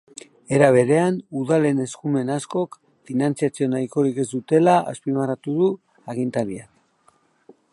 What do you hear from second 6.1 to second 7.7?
agintariak.